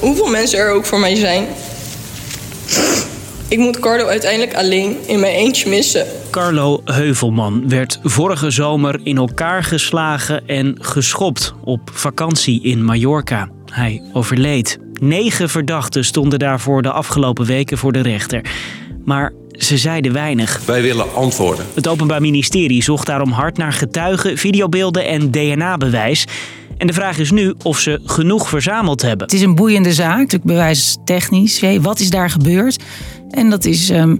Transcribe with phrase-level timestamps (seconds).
[0.00, 1.46] hoeveel mensen er ook voor mij zijn.
[3.48, 6.06] Ik moet Carlo uiteindelijk alleen in mijn eentje missen.
[6.30, 13.48] Carlo Heuvelman werd vorige zomer in elkaar geslagen en geschopt op vakantie in Mallorca.
[13.66, 14.78] Hij overleed.
[15.00, 18.44] Negen verdachten stonden daarvoor de afgelopen weken voor de rechter.
[19.04, 19.32] Maar
[19.64, 20.60] ze zeiden weinig.
[20.66, 21.66] Wij willen antwoorden.
[21.74, 26.24] Het Openbaar Ministerie zocht daarom hard naar getuigen, videobeelden en DNA-bewijs.
[26.76, 29.26] En de vraag is nu of ze genoeg verzameld hebben.
[29.26, 31.62] Het is een boeiende zaak, natuurlijk bewijstechnisch.
[31.80, 32.82] Wat is daar gebeurd?
[33.30, 34.18] En dat is um,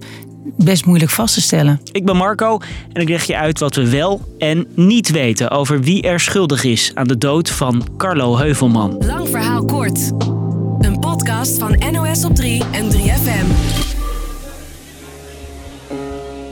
[0.57, 1.80] best moeilijk vast te stellen.
[1.93, 2.59] Ik ben Marco
[2.93, 6.65] en ik leg je uit wat we wel en niet weten over wie er schuldig
[6.65, 8.97] is aan de dood van Carlo Heuvelman.
[9.07, 10.11] Lang verhaal kort.
[10.79, 13.99] Een podcast van NOS op 3 en 3FM.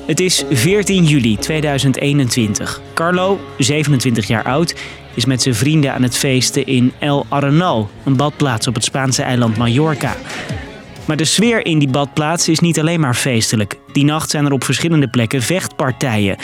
[0.09, 2.81] Het is 14 juli 2021.
[2.95, 4.75] Carlo, 27 jaar oud,
[5.15, 9.23] is met zijn vrienden aan het feesten in El Arenal, een badplaats op het Spaanse
[9.23, 10.17] eiland Mallorca.
[11.05, 13.79] Maar de sfeer in die badplaats is niet alleen maar feestelijk.
[13.93, 16.37] Die nacht zijn er op verschillende plekken vechtpartijen.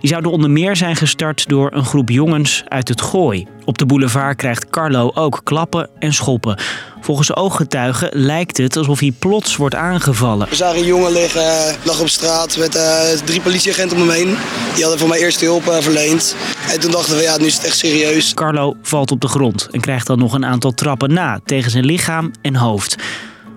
[0.00, 3.46] Die zouden onder meer zijn gestart door een groep jongens uit het gooi.
[3.64, 6.58] Op de boulevard krijgt Carlo ook klappen en schoppen.
[7.06, 10.48] Volgens ooggetuigen lijkt het alsof hij plots wordt aangevallen.
[10.48, 14.36] We zagen een jongen liggen, lag op straat met uh, drie politieagenten om hem heen.
[14.74, 16.36] Die hadden voor mij eerste hulp uh, verleend.
[16.72, 18.34] En toen dachten we, ja, nu is het echt serieus.
[18.34, 21.84] Carlo valt op de grond en krijgt dan nog een aantal trappen na tegen zijn
[21.84, 22.96] lichaam en hoofd.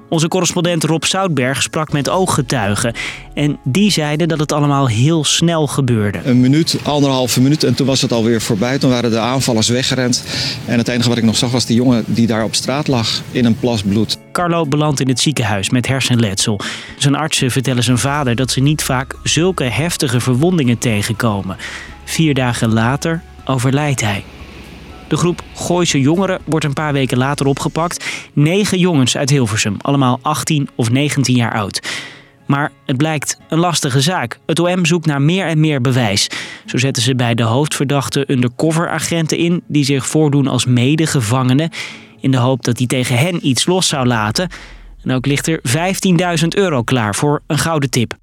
[0.10, 2.94] Onze correspondent Rob Soutberg sprak met ooggetuigen.
[3.34, 6.20] En die zeiden dat het allemaal heel snel gebeurde.
[6.24, 8.78] Een minuut, anderhalve minuut en toen was het alweer voorbij.
[8.78, 10.24] Toen waren de aanvallers weggerend.
[10.66, 13.22] En het enige wat ik nog zag was die jongen die daar op straat lag
[13.32, 14.18] in een plas bloed.
[14.32, 16.60] Carlo belandt in het ziekenhuis met hersenletsel.
[16.98, 21.58] Zijn artsen vertellen zijn vader dat ze niet vaak zulke heftige verwondingen tegenkomen.
[22.04, 24.23] Vier dagen later overlijdt hij.
[25.10, 28.06] De groep Gooise jongeren wordt een paar weken later opgepakt.
[28.34, 32.08] Negen jongens uit Hilversum, allemaal 18 of 19 jaar oud.
[32.46, 34.39] Maar het blijkt een lastige zaak.
[34.45, 36.30] Het OM zoekt naar meer en meer bewijs.
[36.66, 39.64] Zo zetten ze bij de hoofdverdachte undercover-agenten in...
[39.67, 41.70] die zich voordoen als medegevangenen...
[42.20, 44.50] in de hoop dat die tegen hen iets los zou laten.
[45.04, 45.62] En ook ligt er
[46.42, 48.17] 15.000 euro klaar voor een gouden tip.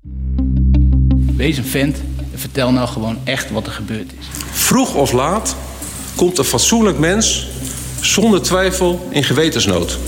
[1.37, 2.03] Wees een vent
[2.33, 4.27] en vertel nou gewoon echt wat er gebeurd is.
[4.51, 5.57] Vroeg of laat
[6.17, 7.47] komt een fatsoenlijk mens
[8.01, 9.99] zonder twijfel in gewetensnood.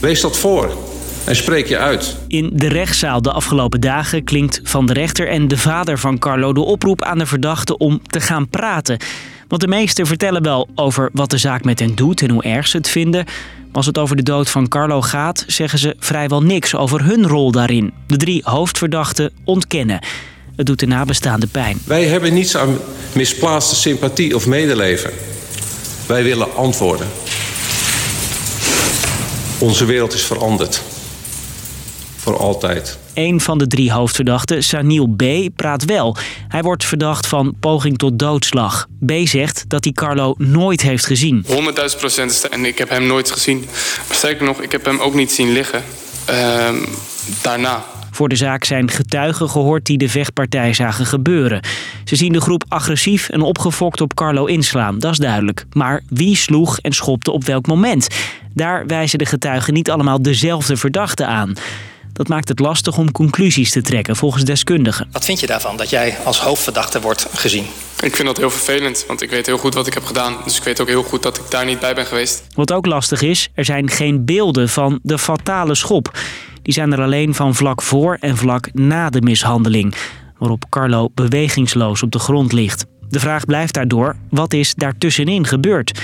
[0.00, 0.76] Wees dat voor
[1.24, 2.16] en spreek je uit.
[2.28, 6.52] In de rechtszaal de afgelopen dagen klinkt van de rechter en de vader van Carlo
[6.52, 8.98] de oproep aan de verdachte om te gaan praten.
[9.48, 12.66] Want de meesten vertellen wel over wat de zaak met hen doet en hoe erg
[12.66, 13.24] ze het vinden.
[13.24, 17.26] Maar als het over de dood van Carlo gaat, zeggen ze vrijwel niks over hun
[17.26, 17.92] rol daarin.
[18.06, 20.00] De drie hoofdverdachten ontkennen.
[20.58, 21.80] Het doet de nabestaanden pijn.
[21.84, 22.78] Wij hebben niets aan
[23.12, 25.10] misplaatste sympathie of medeleven.
[26.06, 27.08] Wij willen antwoorden.
[29.58, 30.82] Onze wereld is veranderd.
[32.16, 32.98] Voor altijd.
[33.14, 35.22] Een van de drie hoofdverdachten, Saniel B.,
[35.56, 36.16] praat wel.
[36.48, 38.86] Hij wordt verdacht van poging tot doodslag.
[39.06, 39.12] B.
[39.24, 41.44] zegt dat hij Carlo nooit heeft gezien.
[41.46, 41.54] 100.000
[41.98, 43.58] procent en ik heb hem nooit gezien.
[44.08, 45.82] Maar sterker nog, ik heb hem ook niet zien liggen.
[46.30, 46.68] Uh,
[47.42, 47.84] daarna.
[48.18, 51.60] Voor de zaak zijn getuigen gehoord die de vechtpartij zagen gebeuren.
[52.04, 55.66] Ze zien de groep agressief en opgefokt op Carlo inslaan, dat is duidelijk.
[55.72, 58.08] Maar wie sloeg en schopte op welk moment?
[58.54, 61.52] Daar wijzen de getuigen niet allemaal dezelfde verdachte aan.
[62.12, 65.08] Dat maakt het lastig om conclusies te trekken volgens deskundigen.
[65.12, 67.64] Wat vind je daarvan dat jij als hoofdverdachte wordt gezien?
[68.00, 70.36] Ik vind dat heel vervelend, want ik weet heel goed wat ik heb gedaan.
[70.44, 72.42] Dus ik weet ook heel goed dat ik daar niet bij ben geweest.
[72.54, 76.18] Wat ook lastig is, er zijn geen beelden van de fatale schop.
[76.68, 79.94] Die zijn er alleen van vlak voor en vlak na de mishandeling,
[80.38, 82.86] waarop Carlo bewegingsloos op de grond ligt.
[83.08, 86.00] De vraag blijft daardoor: wat is daartussenin gebeurd?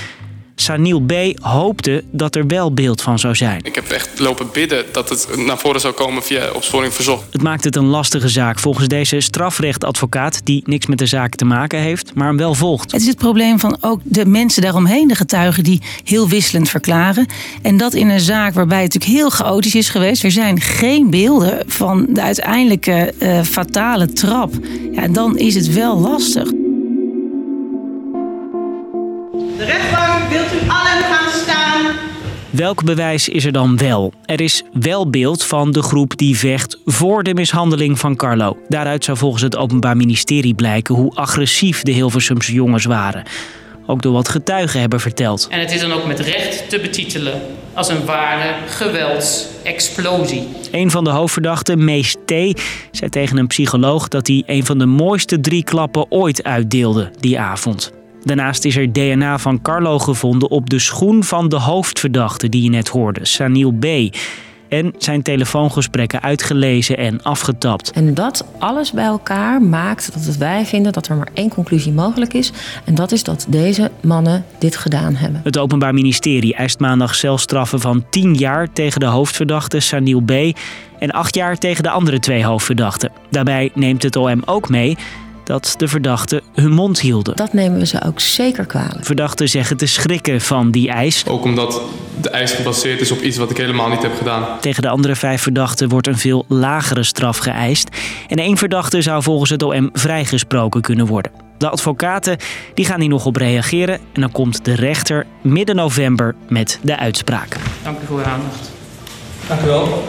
[0.55, 1.13] Sanil B.
[1.41, 3.61] hoopte dat er wel beeld van zou zijn.
[3.63, 7.23] Ik heb echt lopen bidden dat het naar voren zou komen via opsporing verzocht.
[7.31, 10.41] Het maakt het een lastige zaak volgens deze strafrechtadvocaat...
[10.45, 12.93] die niks met de zaak te maken heeft, maar hem wel volgt.
[12.93, 15.65] Het is het probleem van ook de mensen daaromheen, de getuigen...
[15.65, 17.27] die heel wisselend verklaren.
[17.63, 20.25] En dat in een zaak waarbij het natuurlijk heel chaotisch is geweest.
[20.25, 24.53] Er zijn geen beelden van de uiteindelijke uh, fatale trap.
[24.93, 26.64] Ja, dan is het wel lastig.
[29.35, 31.93] De rechtbank, wilt u allen gaan staan?
[32.51, 34.13] Welk bewijs is er dan wel?
[34.25, 38.57] Er is wel beeld van de groep die vecht voor de mishandeling van Carlo.
[38.69, 43.23] Daaruit zou volgens het Openbaar Ministerie blijken hoe agressief de Hilversumse jongens waren.
[43.87, 45.49] Ook door wat getuigen hebben verteld.
[45.51, 47.41] En het is dan ook met recht te betitelen
[47.73, 50.49] als een ware geweldsexplosie.
[50.71, 52.33] Een van de hoofdverdachten, Mees T.,
[52.91, 57.41] zei tegen een psycholoog dat hij een van de mooiste drie klappen ooit uitdeelde die
[57.41, 57.93] avond.
[58.25, 62.71] Daarnaast is er DNA van Carlo gevonden op de schoen van de hoofdverdachte die je
[62.71, 63.87] net hoorde, Sanil B
[64.69, 67.91] en zijn telefoongesprekken uitgelezen en afgetapt.
[67.91, 72.35] En dat alles bij elkaar maakt dat wij vinden dat er maar één conclusie mogelijk
[72.35, 72.53] is.
[72.85, 75.41] En dat is dat deze mannen dit gedaan hebben.
[75.45, 80.31] Het Openbaar Ministerie eist maandag celstraffen van 10 jaar tegen de hoofdverdachte Sanil B.
[80.99, 83.13] en 8 jaar tegen de andere twee hoofdverdachten.
[83.31, 84.97] Daarbij neemt het OM ook mee
[85.45, 87.37] dat de verdachten hun mond hielden.
[87.37, 89.05] Dat nemen we ze ook zeker kwalijk.
[89.05, 91.25] Verdachten zeggen te schrikken van die eis.
[91.27, 91.81] Ook omdat
[92.21, 94.61] de eis gebaseerd is op iets wat ik helemaal niet heb gedaan.
[94.61, 97.89] Tegen de andere vijf verdachten wordt een veel lagere straf geëist.
[98.29, 101.33] En één verdachte zou volgens het OM vrijgesproken kunnen worden.
[101.59, 102.37] De advocaten
[102.75, 103.99] die gaan hier nog op reageren.
[104.13, 107.57] En dan komt de rechter midden november met de uitspraak.
[107.83, 108.71] Dank u voor uw aandacht.
[109.49, 110.05] Dank u wel.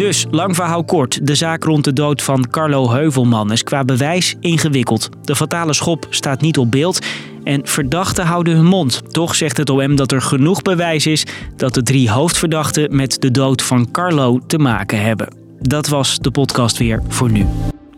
[0.00, 4.34] Dus, lang verhaal kort, de zaak rond de dood van Carlo Heuvelman is qua bewijs
[4.40, 5.08] ingewikkeld.
[5.22, 7.06] De fatale schop staat niet op beeld
[7.44, 9.12] en verdachten houden hun mond.
[9.12, 11.26] Toch zegt het OM dat er genoeg bewijs is
[11.56, 15.28] dat de drie hoofdverdachten met de dood van Carlo te maken hebben.
[15.58, 17.46] Dat was de podcast weer voor nu.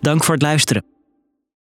[0.01, 0.92] Dank voor het luisteren.